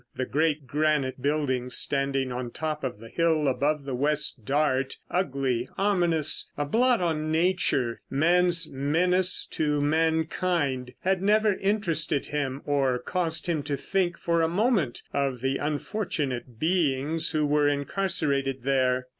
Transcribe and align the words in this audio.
The 0.15 0.25
great 0.25 0.65
granite 0.65 1.21
building 1.21 1.69
standing 1.69 2.31
on 2.31 2.45
the 2.45 2.49
top 2.53 2.83
of 2.83 2.97
the 2.97 3.09
hill 3.09 3.47
above 3.47 3.83
the 3.85 3.93
West 3.93 4.43
Dart, 4.45 4.97
ugly, 5.11 5.69
ominous, 5.77 6.49
a 6.57 6.65
blot 6.65 7.01
on 7.01 7.31
nature, 7.31 8.01
man's 8.09 8.67
menace 8.73 9.45
to 9.51 9.79
mankind, 9.79 10.95
had 11.01 11.21
never 11.21 11.53
interested 11.53 12.25
him 12.25 12.63
or 12.65 12.97
caused 12.97 13.45
him 13.45 13.61
to 13.61 13.77
think 13.77 14.17
for 14.17 14.41
a 14.41 14.47
moment 14.47 15.03
of 15.13 15.41
the 15.41 15.57
unfortunate 15.59 16.57
beings 16.57 17.29
who 17.29 17.45
were 17.45 17.67
incarcerated 17.69 18.63
there. 18.63 19.05